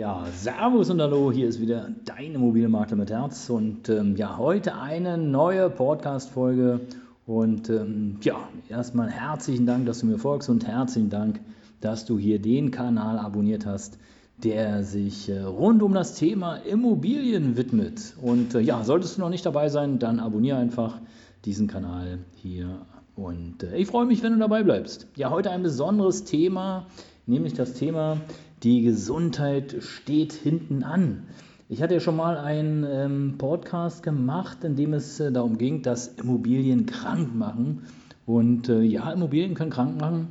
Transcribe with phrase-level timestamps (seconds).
[0.00, 4.74] Ja, Servus und Hallo, hier ist wieder dein Immobilienmakler mit Herz und ähm, ja, heute
[4.74, 6.80] eine neue Podcast-Folge
[7.26, 11.40] und ähm, ja, erstmal herzlichen Dank, dass du mir folgst und herzlichen Dank,
[11.82, 13.98] dass du hier den Kanal abonniert hast,
[14.38, 18.14] der sich äh, rund um das Thema Immobilien widmet.
[18.22, 20.98] Und äh, ja, solltest du noch nicht dabei sein, dann abonniere einfach
[21.44, 25.06] diesen Kanal hier und äh, ich freue mich, wenn du dabei bleibst.
[25.16, 26.86] Ja, heute ein besonderes Thema,
[27.26, 28.20] nämlich das Thema
[28.62, 31.24] die Gesundheit steht hinten an.
[31.68, 35.82] Ich hatte ja schon mal einen ähm, Podcast gemacht, in dem es äh, darum ging,
[35.82, 37.82] dass Immobilien krank machen.
[38.26, 40.28] Und äh, ja, Immobilien können krank machen,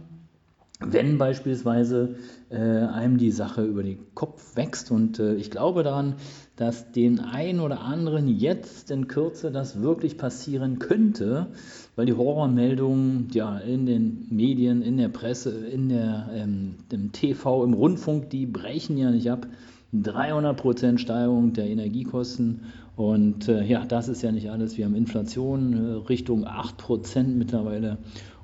[0.79, 2.15] wenn beispielsweise
[2.49, 4.91] äh, einem die Sache über den Kopf wächst.
[4.91, 6.15] Und äh, ich glaube daran,
[6.55, 11.47] dass den einen oder anderen jetzt in Kürze das wirklich passieren könnte,
[11.95, 17.65] weil die Horrormeldungen ja in den Medien, in der Presse, in der, ähm, im TV,
[17.65, 19.47] im Rundfunk, die brechen ja nicht ab.
[19.93, 22.61] 300% Steigerung der Energiekosten
[22.95, 24.77] und äh, ja, das ist ja nicht alles.
[24.77, 27.97] Wir haben Inflation äh, Richtung 8% mittlerweile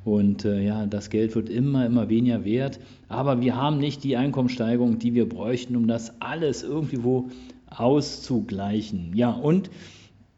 [0.06, 2.80] und äh, ja, das Geld wird immer, immer weniger wert.
[3.10, 7.30] Aber wir haben nicht die Einkommenssteigerung, die wir bräuchten, um das alles irgendwie wo
[7.68, 9.12] auszugleichen.
[9.16, 9.72] Ja, und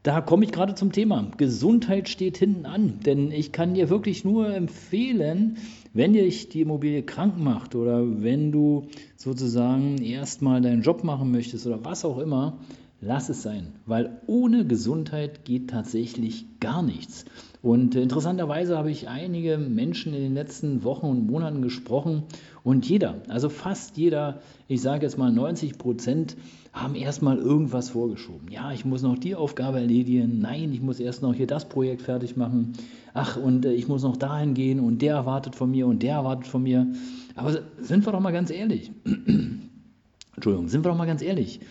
[0.03, 1.29] da komme ich gerade zum Thema.
[1.35, 3.01] Gesundheit steht hinten an.
[3.05, 5.57] Denn ich kann dir wirklich nur empfehlen,
[5.93, 11.67] wenn dich die Immobilie krank macht oder wenn du sozusagen erstmal deinen Job machen möchtest
[11.67, 12.57] oder was auch immer,
[13.01, 13.73] lass es sein.
[13.85, 17.25] Weil ohne Gesundheit geht tatsächlich gar nichts.
[17.61, 22.23] Und interessanterweise habe ich einige Menschen in den letzten Wochen und Monaten gesprochen
[22.63, 26.37] und jeder, also fast jeder, ich sage jetzt mal 90 Prozent,
[26.73, 28.51] haben erstmal irgendwas vorgeschoben.
[28.51, 30.39] Ja, ich muss noch die Aufgabe erledigen.
[30.39, 32.73] Nein, ich muss erst noch hier das Projekt fertig machen.
[33.13, 36.15] Ach, und äh, ich muss noch dahin gehen und der erwartet von mir und der
[36.15, 36.87] erwartet von mir.
[37.35, 38.91] Aber sind wir doch mal ganz ehrlich.
[40.35, 41.61] Entschuldigung, sind wir doch mal ganz ehrlich.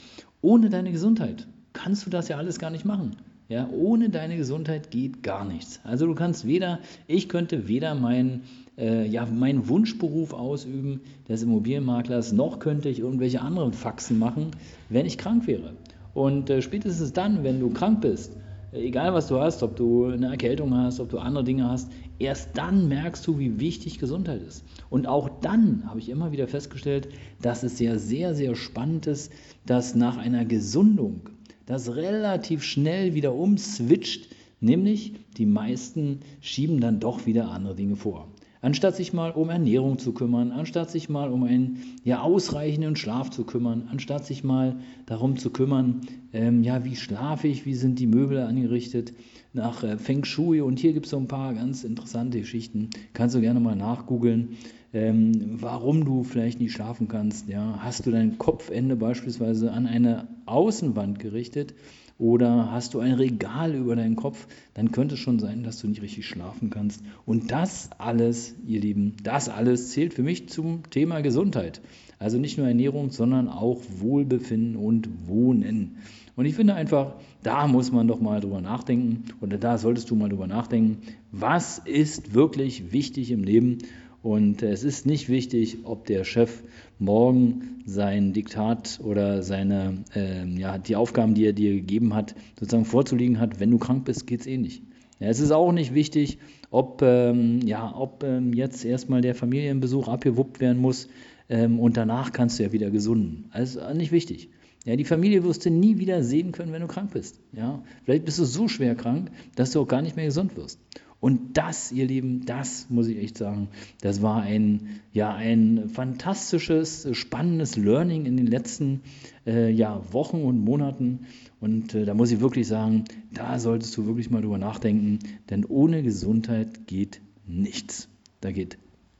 [0.47, 3.17] Ohne deine Gesundheit kannst du das ja alles gar nicht machen.
[3.49, 5.81] Ja, ohne deine Gesundheit geht gar nichts.
[5.83, 8.43] Also du kannst weder, ich könnte weder meinen
[8.79, 14.53] äh, ja, meinen Wunschberuf ausüben des Immobilienmaklers, noch könnte ich irgendwelche anderen Faxen machen,
[14.89, 15.73] wenn ich krank wäre.
[16.15, 18.37] Und äh, spätestens dann, wenn du krank bist,
[18.73, 21.91] äh, egal was du hast, ob du eine Erkältung hast, ob du andere Dinge hast,
[22.19, 24.65] erst dann merkst du, wie wichtig Gesundheit ist.
[24.91, 27.09] Und auch dann habe ich immer wieder festgestellt,
[27.43, 29.33] dass es sehr, sehr, sehr spannend ist,
[29.65, 31.29] dass nach einer Gesundung
[31.67, 34.29] das relativ schnell wieder umswitcht,
[34.61, 38.29] nämlich die meisten schieben dann doch wieder andere Dinge vor.
[38.67, 43.31] Anstatt sich mal um Ernährung zu kümmern, anstatt sich mal um einen ja, ausreichenden Schlaf
[43.31, 46.01] zu kümmern, anstatt sich mal darum zu kümmern,
[46.33, 49.13] ähm, ja, wie schlafe ich, wie sind die Möbel angerichtet,
[49.53, 50.63] nach äh, Feng Shui.
[50.63, 52.91] Und hier gibt es so ein paar ganz interessante Geschichten.
[53.13, 54.57] Kannst du gerne mal nachgoogeln,
[54.93, 57.49] ähm, warum du vielleicht nicht schlafen kannst.
[57.49, 57.79] Ja?
[57.85, 61.73] Hast du dein Kopfende beispielsweise an eine Außenwand gerichtet?
[62.19, 65.89] Oder hast du ein Regal über deinen Kopf, dann könnte es schon sein, dass du
[65.89, 67.03] nicht richtig schlafen kannst.
[67.27, 71.81] Und das alles, ihr Lieben, das alles zählt für mich zum Thema Gesundheit.
[72.19, 75.99] Also nicht nur Ernährung, sondern auch Wohlbefinden und Wohnen.
[76.35, 80.17] Und ich finde einfach, da muss man doch mal drüber nachdenken oder da solltest du
[80.17, 80.99] mal drüber nachdenken,
[81.33, 83.79] was ist wirklich wichtig im Leben
[84.27, 86.65] und es ist nicht wichtig, ob der Chef
[86.99, 92.87] morgen sein Diktat oder seine, äh, ja, die Aufgaben, die er dir gegeben hat, sozusagen
[92.87, 93.61] vorzulegen hat.
[93.61, 94.83] Wenn du krank bist, geht es eh nicht.
[95.21, 96.39] Ja, es ist auch nicht wichtig,
[96.73, 101.07] ob, ähm, ja, ob ähm, jetzt erstmal der Familienbesuch abgewuppt werden muss
[101.49, 103.45] ähm, und danach kannst du ja wieder gesunden.
[103.53, 104.49] Also nicht wichtig.
[104.85, 107.39] Ja, die Familie wirst du nie wieder sehen können, wenn du krank bist.
[107.53, 110.81] Ja, vielleicht bist du so schwer krank, dass du auch gar nicht mehr gesund wirst.
[111.19, 113.69] Und das, ihr Lieben, das muss ich echt sagen,
[114.03, 119.01] das war ein, ja, ein fantastisches, spannendes Learning in den letzten
[119.47, 121.27] äh, ja, Wochen und Monaten.
[121.59, 125.65] Und äh, da muss ich wirklich sagen, da solltest du wirklich mal drüber nachdenken, denn
[125.65, 128.09] ohne Gesundheit geht nichts.
[128.41, 128.77] Da geht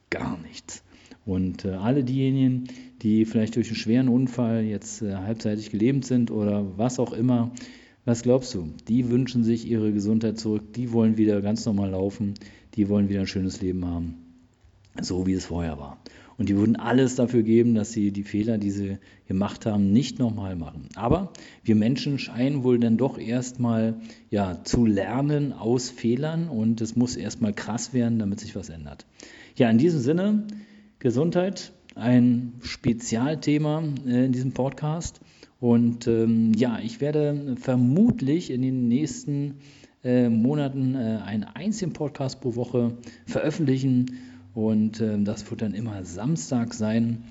[0.09, 0.83] gar nichts.
[1.25, 2.69] Und äh, alle diejenigen,
[3.01, 7.51] die vielleicht durch einen schweren Unfall jetzt äh, halbseitig gelähmt sind oder was auch immer,
[8.07, 8.69] was glaubst du?
[8.87, 12.35] Die wünschen sich ihre Gesundheit zurück, die wollen wieder ganz normal laufen,
[12.75, 14.15] die wollen wieder ein schönes Leben haben,
[15.01, 15.97] so wie es vorher war.
[16.37, 20.19] Und die würden alles dafür geben, dass sie die Fehler, die sie gemacht haben, nicht
[20.19, 20.87] nochmal machen.
[20.95, 21.33] Aber
[21.63, 23.95] wir Menschen scheinen wohl dann doch erstmal
[24.29, 29.05] ja, zu lernen aus Fehlern und es muss erstmal krass werden, damit sich was ändert.
[29.57, 30.47] Ja, in diesem Sinne,
[30.99, 35.19] Gesundheit, ein Spezialthema äh, in diesem Podcast.
[35.59, 39.55] Und ähm, ja, ich werde vermutlich in den nächsten
[40.03, 44.17] äh, Monaten äh, einen einzigen Podcast pro Woche veröffentlichen.
[44.53, 47.23] Und äh, das wird dann immer Samstag sein,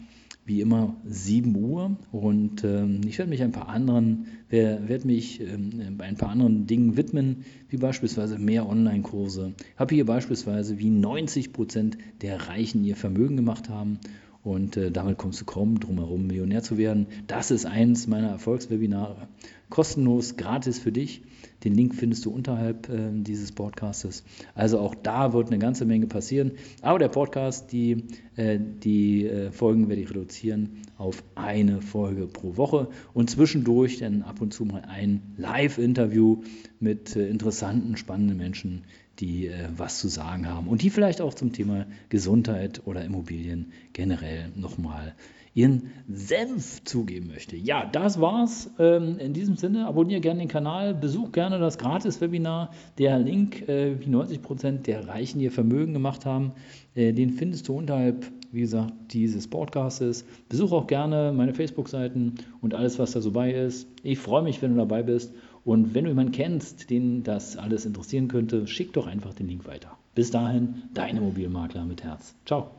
[0.44, 1.96] wie immer 7 Uhr.
[2.10, 6.96] Und ähm, ich werde mich ein paar anderen, werde mich ähm, ein paar anderen Dingen
[6.96, 9.54] widmen, wie beispielsweise mehr Online-Kurse.
[9.56, 14.00] Ich habe hier beispielsweise, wie 90 Prozent der Reichen ihr Vermögen gemacht haben
[14.46, 17.08] und äh, damit kommst du kaum drum herum, Millionär zu werden.
[17.26, 19.26] Das ist eins meiner Erfolgswebinare.
[19.68, 21.22] Kostenlos, gratis für dich.
[21.64, 24.24] Den Link findest du unterhalb äh, dieses Podcastes.
[24.54, 26.52] Also auch da wird eine ganze Menge passieren.
[26.82, 28.04] Aber der Podcast, die,
[28.36, 34.22] äh, die äh, Folgen werde ich reduzieren auf eine Folge pro Woche und zwischendurch dann
[34.22, 36.42] ab und zu mal ein Live-Interview
[36.78, 38.84] mit äh, interessanten, spannenden Menschen,
[39.18, 43.72] die äh, was zu sagen haben und die vielleicht auch zum Thema Gesundheit oder Immobilien
[43.92, 45.14] generell nochmal
[45.56, 47.56] ihren Senf zugeben möchte.
[47.56, 48.70] Ja, das war's.
[48.78, 52.70] Ähm, in diesem Sinne, abonniere gerne den Kanal, besuch gerne das Gratis-Webinar.
[52.98, 56.52] Der Link, äh, wie 90 Prozent der Reichen ihr Vermögen gemacht haben,
[56.94, 60.26] äh, den findest du unterhalb, wie gesagt, dieses Podcastes.
[60.50, 63.88] Besuch auch gerne meine Facebook-Seiten und alles, was da so bei ist.
[64.02, 65.32] Ich freue mich, wenn du dabei bist
[65.64, 69.66] und wenn du jemanden kennst, den das alles interessieren könnte, schick doch einfach den Link
[69.66, 69.96] weiter.
[70.14, 72.34] Bis dahin, dein Immobilienmakler mit Herz.
[72.44, 72.76] Ciao.